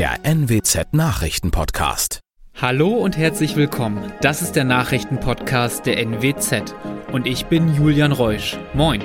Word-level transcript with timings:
der 0.00 0.24
NWZ 0.24 0.94
Nachrichtenpodcast. 0.94 2.20
Hallo 2.54 2.88
und 2.88 3.18
herzlich 3.18 3.54
willkommen. 3.54 4.10
Das 4.22 4.40
ist 4.40 4.56
der 4.56 4.64
Nachrichtenpodcast 4.64 5.84
der 5.84 5.98
NWZ 5.98 6.74
und 7.12 7.26
ich 7.26 7.44
bin 7.44 7.74
Julian 7.74 8.12
Reusch. 8.12 8.56
Moin. 8.72 9.02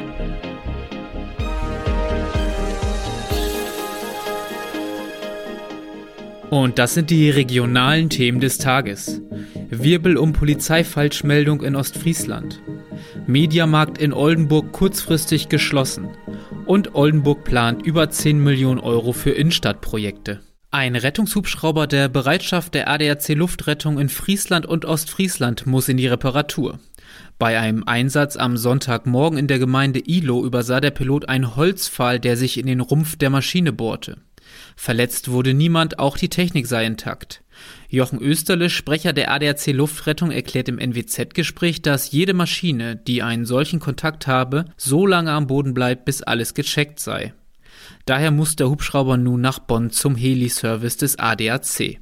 Und 6.49 6.79
das 6.79 6.93
sind 6.93 7.09
die 7.09 7.29
regionalen 7.29 8.09
Themen 8.09 8.39
des 8.39 8.57
Tages. 8.57 9.21
Wirbel 9.69 10.15
um 10.15 10.31
Polizeifalschmeldung 10.31 11.61
in 11.61 11.75
Ostfriesland. 11.75 12.61
Mediamarkt 13.27 13.97
in 13.97 14.13
Oldenburg 14.13 14.71
kurzfristig 14.71 15.49
geschlossen. 15.49 16.07
Und 16.65 16.95
Oldenburg 16.95 17.43
plant 17.43 17.85
über 17.85 18.09
10 18.09 18.41
Millionen 18.41 18.79
Euro 18.79 19.11
für 19.11 19.31
Innenstadtprojekte. 19.31 20.39
Ein 20.77 20.97
Rettungshubschrauber 20.97 21.87
der 21.87 22.09
Bereitschaft 22.09 22.73
der 22.73 22.89
ADAC 22.89 23.29
Luftrettung 23.29 23.97
in 23.97 24.09
Friesland 24.09 24.65
und 24.65 24.83
Ostfriesland 24.83 25.65
muss 25.65 25.87
in 25.87 25.95
die 25.95 26.07
Reparatur. 26.07 26.79
Bei 27.39 27.57
einem 27.57 27.85
Einsatz 27.85 28.35
am 28.35 28.57
Sonntagmorgen 28.57 29.39
in 29.39 29.47
der 29.47 29.57
Gemeinde 29.57 30.01
Ilo 30.05 30.45
übersah 30.45 30.81
der 30.81 30.91
Pilot 30.91 31.29
einen 31.29 31.55
Holzpfahl, 31.55 32.19
der 32.19 32.35
sich 32.35 32.57
in 32.59 32.65
den 32.65 32.81
Rumpf 32.81 33.15
der 33.15 33.29
Maschine 33.29 33.71
bohrte. 33.71 34.17
Verletzt 34.75 35.31
wurde 35.31 35.53
niemand, 35.53 35.97
auch 35.97 36.17
die 36.17 36.27
Technik 36.27 36.67
sei 36.67 36.85
intakt. 36.85 37.41
Jochen 37.87 38.19
Österle, 38.19 38.69
Sprecher 38.69 39.13
der 39.13 39.31
ADAC 39.31 39.67
Luftrettung, 39.67 40.29
erklärt 40.29 40.67
im 40.67 40.77
NWZ-Gespräch, 40.77 41.83
dass 41.83 42.11
jede 42.11 42.33
Maschine, 42.33 42.97
die 42.97 43.23
einen 43.23 43.45
solchen 43.45 43.79
Kontakt 43.79 44.27
habe, 44.27 44.65
so 44.75 45.07
lange 45.07 45.31
am 45.31 45.47
Boden 45.47 45.73
bleibt, 45.73 46.03
bis 46.03 46.21
alles 46.21 46.53
gecheckt 46.53 46.99
sei. 46.99 47.33
Daher 48.05 48.29
muss 48.29 48.55
der 48.55 48.69
Hubschrauber 48.69 49.17
nun 49.17 49.41
nach 49.41 49.57
Bonn 49.57 49.89
zum 49.89 50.15
Heli-Service 50.15 50.97
des 50.97 51.17
ADAC. 51.17 51.99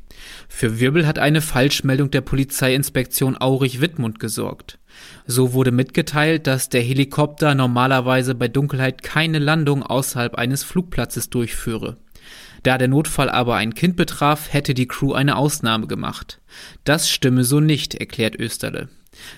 Für 0.50 0.80
Wirbel 0.80 1.08
hat 1.08 1.18
eine 1.18 1.42
Falschmeldung 1.42 2.12
der 2.12 2.22
Polizeiinspektion 2.22 3.38
Aurich-Wittmund 3.38 4.20
gesorgt. 4.20 4.80
So 5.26 5.54
wurde 5.54 5.72
mitgeteilt, 5.72 6.46
dass 6.46 6.70
der 6.70 6.82
Helikopter 6.82 7.56
normalerweise 7.56 8.36
bei 8.36 8.50
Dunkelheit 8.50 9.02
keine 9.02 9.40
Landung 9.40 9.82
außerhalb 9.82 10.36
eines 10.36 10.64
Flugplatzes 10.64 11.30
durchführe. 11.30 11.98
Da 12.64 12.78
der 12.78 12.90
Notfall 12.90 13.30
aber 13.30 13.56
ein 13.56 13.74
Kind 13.74 13.96
betraf, 13.96 14.52
hätte 14.52 14.74
die 14.74 14.88
Crew 14.88 15.14
eine 15.14 15.38
Ausnahme 15.38 15.88
gemacht. 15.88 16.42
Das 16.84 17.10
stimme 17.10 17.44
so 17.44 17.60
nicht, 17.60 17.96
erklärt 17.96 18.36
Österle. 18.36 18.90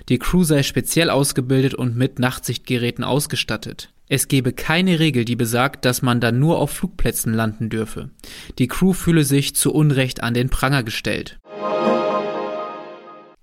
Die 0.09 0.19
Crew 0.19 0.43
sei 0.43 0.63
speziell 0.63 1.09
ausgebildet 1.09 1.73
und 1.73 1.95
mit 1.95 2.19
Nachtsichtgeräten 2.19 3.03
ausgestattet. 3.03 3.91
Es 4.07 4.27
gebe 4.27 4.53
keine 4.53 4.99
Regel, 4.99 5.25
die 5.25 5.35
besagt, 5.35 5.83
dass 5.85 6.01
man 6.01 6.19
dann 6.19 6.39
nur 6.39 6.59
auf 6.59 6.71
Flugplätzen 6.71 7.33
landen 7.33 7.69
dürfe. 7.69 8.11
Die 8.59 8.67
Crew 8.67 8.93
fühle 8.93 9.23
sich 9.23 9.55
zu 9.55 9.73
Unrecht 9.73 10.21
an 10.21 10.35
den 10.35 10.49
Pranger 10.49 10.83
gestellt. 10.83 11.39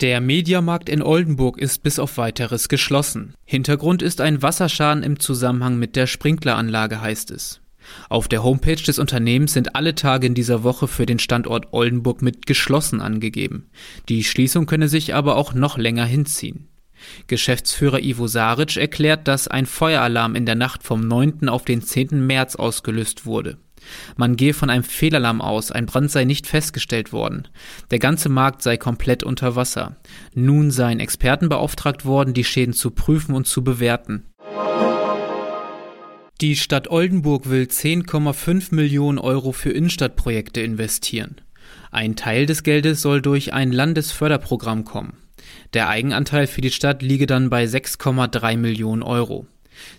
Der 0.00 0.20
Mediamarkt 0.20 0.88
in 0.88 1.00
Oldenburg 1.00 1.58
ist 1.58 1.84
bis 1.84 2.00
auf 2.00 2.18
weiteres 2.18 2.68
geschlossen. 2.68 3.34
Hintergrund 3.44 4.02
ist 4.02 4.20
ein 4.20 4.42
Wasserschaden 4.42 5.04
im 5.04 5.20
Zusammenhang 5.20 5.78
mit 5.78 5.94
der 5.94 6.08
Sprinkleranlage, 6.08 7.00
heißt 7.00 7.30
es. 7.30 7.61
Auf 8.08 8.28
der 8.28 8.42
Homepage 8.42 8.76
des 8.76 8.98
Unternehmens 8.98 9.52
sind 9.52 9.74
alle 9.74 9.94
Tage 9.94 10.26
in 10.26 10.34
dieser 10.34 10.62
Woche 10.62 10.88
für 10.88 11.06
den 11.06 11.18
Standort 11.18 11.72
Oldenburg 11.72 12.22
mit 12.22 12.46
geschlossen 12.46 13.00
angegeben. 13.00 13.70
Die 14.08 14.24
Schließung 14.24 14.66
könne 14.66 14.88
sich 14.88 15.14
aber 15.14 15.36
auch 15.36 15.54
noch 15.54 15.78
länger 15.78 16.04
hinziehen. 16.04 16.68
Geschäftsführer 17.26 18.00
Ivo 18.00 18.26
Saric 18.26 18.76
erklärt, 18.76 19.26
dass 19.26 19.48
ein 19.48 19.66
Feueralarm 19.66 20.34
in 20.34 20.46
der 20.46 20.54
Nacht 20.54 20.82
vom 20.82 21.00
9. 21.00 21.48
auf 21.48 21.64
den 21.64 21.82
10. 21.82 22.26
März 22.26 22.56
ausgelöst 22.56 23.26
wurde. 23.26 23.58
Man 24.16 24.36
gehe 24.36 24.54
von 24.54 24.70
einem 24.70 24.84
Fehlalarm 24.84 25.40
aus, 25.40 25.72
ein 25.72 25.86
Brand 25.86 26.10
sei 26.10 26.24
nicht 26.24 26.46
festgestellt 26.46 27.12
worden. 27.12 27.48
Der 27.90 27.98
ganze 27.98 28.28
Markt 28.28 28.62
sei 28.62 28.76
komplett 28.76 29.24
unter 29.24 29.56
Wasser. 29.56 29.96
Nun 30.34 30.70
seien 30.70 31.00
Experten 31.00 31.48
beauftragt 31.48 32.04
worden, 32.04 32.34
die 32.34 32.44
Schäden 32.44 32.74
zu 32.74 32.90
prüfen 32.90 33.34
und 33.34 33.46
zu 33.46 33.64
bewerten. 33.64 34.31
Die 36.42 36.56
Stadt 36.56 36.90
Oldenburg 36.90 37.48
will 37.48 37.66
10,5 37.66 38.74
Millionen 38.74 39.18
Euro 39.18 39.52
für 39.52 39.70
Innenstadtprojekte 39.70 40.60
investieren. 40.60 41.36
Ein 41.92 42.16
Teil 42.16 42.46
des 42.46 42.64
Geldes 42.64 43.00
soll 43.00 43.22
durch 43.22 43.52
ein 43.52 43.70
Landesförderprogramm 43.70 44.84
kommen. 44.84 45.12
Der 45.72 45.88
Eigenanteil 45.88 46.48
für 46.48 46.60
die 46.60 46.72
Stadt 46.72 47.00
liege 47.00 47.26
dann 47.26 47.48
bei 47.48 47.66
6,3 47.66 48.56
Millionen 48.56 49.04
Euro. 49.04 49.46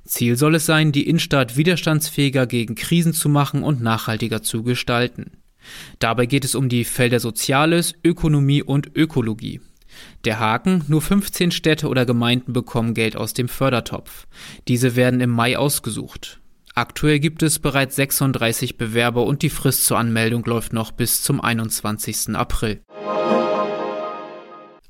Ziel 0.03 0.35
soll 0.35 0.55
es 0.55 0.65
sein, 0.65 0.91
die 0.91 1.07
Innenstadt 1.07 1.55
widerstandsfähiger 1.55 2.45
gegen 2.45 2.75
Krisen 2.75 3.13
zu 3.13 3.29
machen 3.29 3.63
und 3.63 3.81
nachhaltiger 3.81 4.43
zu 4.43 4.63
gestalten. 4.63 5.31
Dabei 5.99 6.25
geht 6.25 6.43
es 6.43 6.55
um 6.55 6.67
die 6.67 6.83
Felder 6.83 7.21
Soziales, 7.21 7.93
Ökonomie 8.03 8.63
und 8.63 8.91
Ökologie. 8.97 9.61
Der 10.25 10.39
Haken, 10.39 10.83
nur 10.87 11.01
15 11.01 11.51
Städte 11.51 11.87
oder 11.87 12.05
Gemeinden 12.05 12.53
bekommen 12.53 12.93
Geld 12.93 13.15
aus 13.15 13.33
dem 13.33 13.47
Fördertopf. 13.47 14.27
Diese 14.67 14.95
werden 14.95 15.21
im 15.21 15.29
Mai 15.29 15.57
ausgesucht. 15.57 16.39
Aktuell 16.75 17.19
gibt 17.19 17.43
es 17.43 17.59
bereits 17.59 17.95
36 17.97 18.77
Bewerber 18.77 19.25
und 19.25 19.43
die 19.43 19.49
Frist 19.49 19.85
zur 19.85 19.99
Anmeldung 19.99 20.43
läuft 20.45 20.73
noch 20.73 20.91
bis 20.91 21.21
zum 21.21 21.39
21. 21.39 22.35
April. 22.35 22.81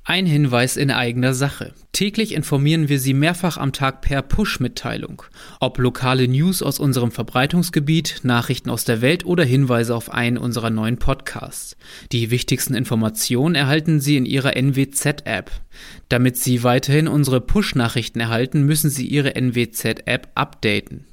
Ein 0.05 0.25
Hinweis 0.25 0.75
in 0.75 0.91
eigener 0.91 1.33
Sache. 1.33 1.73
Täglich 1.93 2.33
informieren 2.33 2.89
wir 2.89 2.99
Sie 2.99 3.13
mehrfach 3.13 3.55
am 3.55 3.71
Tag 3.71 4.01
per 4.01 4.21
Push-Mitteilung. 4.21 5.23
Ob 5.61 5.77
lokale 5.77 6.27
News 6.27 6.61
aus 6.61 6.77
unserem 6.77 7.09
Verbreitungsgebiet, 7.09 8.19
Nachrichten 8.23 8.69
aus 8.69 8.83
der 8.83 9.01
Welt 9.01 9.25
oder 9.25 9.45
Hinweise 9.45 9.95
auf 9.95 10.11
einen 10.11 10.37
unserer 10.37 10.71
neuen 10.71 10.97
Podcasts. 10.97 11.77
Die 12.11 12.31
wichtigsten 12.31 12.73
Informationen 12.73 13.55
erhalten 13.55 14.01
Sie 14.01 14.17
in 14.17 14.25
Ihrer 14.25 14.57
NWZ-App. 14.57 15.49
Damit 16.09 16.35
Sie 16.35 16.63
weiterhin 16.63 17.07
unsere 17.07 17.39
Push-Nachrichten 17.39 18.19
erhalten, 18.19 18.63
müssen 18.63 18.89
Sie 18.89 19.07
Ihre 19.07 19.37
NWZ-App 19.37 20.27
updaten. 20.35 21.05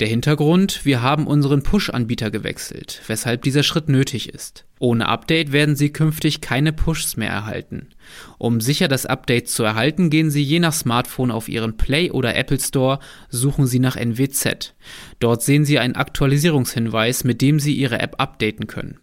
Der 0.00 0.08
Hintergrund, 0.08 0.84
wir 0.84 1.02
haben 1.02 1.26
unseren 1.26 1.62
Push-Anbieter 1.62 2.30
gewechselt, 2.30 3.02
weshalb 3.06 3.42
dieser 3.42 3.62
Schritt 3.62 3.88
nötig 3.88 4.28
ist. 4.28 4.64
Ohne 4.78 5.08
Update 5.08 5.52
werden 5.52 5.76
Sie 5.76 5.90
künftig 5.90 6.40
keine 6.40 6.72
Pushs 6.72 7.16
mehr 7.16 7.30
erhalten. 7.30 7.88
Um 8.38 8.60
sicher 8.60 8.88
das 8.88 9.06
Update 9.06 9.48
zu 9.48 9.62
erhalten, 9.62 10.10
gehen 10.10 10.30
Sie 10.30 10.42
je 10.42 10.58
nach 10.58 10.72
Smartphone 10.72 11.30
auf 11.30 11.48
Ihren 11.48 11.76
Play 11.76 12.10
oder 12.10 12.34
Apple 12.34 12.58
Store, 12.58 12.98
suchen 13.28 13.66
Sie 13.66 13.78
nach 13.78 13.96
NWZ. 13.96 14.74
Dort 15.20 15.42
sehen 15.42 15.64
Sie 15.64 15.78
einen 15.78 15.94
Aktualisierungshinweis, 15.94 17.24
mit 17.24 17.40
dem 17.40 17.60
Sie 17.60 17.74
Ihre 17.74 18.00
App 18.00 18.16
updaten 18.18 18.66
können. 18.66 18.98